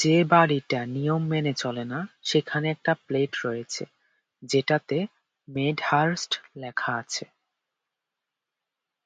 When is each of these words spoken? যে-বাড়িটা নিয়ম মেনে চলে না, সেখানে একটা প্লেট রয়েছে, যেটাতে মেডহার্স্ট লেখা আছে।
যে-বাড়িটা 0.00 0.80
নিয়ম 0.86 1.22
মেনে 1.28 1.52
চলে 1.54 1.84
না, 1.84 2.00
সেখানে 2.22 2.66
একটা 2.70 2.92
প্লেট 3.06 3.32
রয়েছে, 3.44 3.84
যেটাতে 4.42 4.96
মেডহার্স্ট 5.48 6.32
লেখা 6.56 6.92
আছে। 6.96 7.24